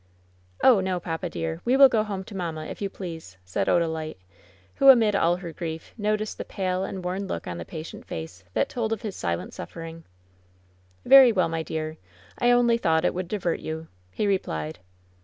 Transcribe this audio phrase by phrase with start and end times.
[0.63, 1.61] "Oh, no; papa, dear.
[1.63, 4.17] We will go home to mamma, if you please," said Odalite,
[4.77, 8.05] who, amid all her grief, no ticed the pale and worn look on the patient
[8.07, 10.03] face that told of his silent suffering.
[11.07, 11.97] ^^ery well, my dear.
[12.39, 14.79] I only thought it would divert you," he replied.